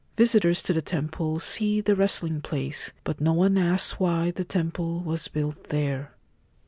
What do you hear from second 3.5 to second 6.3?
asks why the temple was built there.